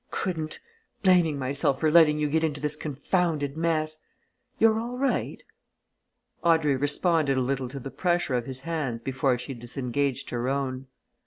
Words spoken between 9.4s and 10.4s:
disengaged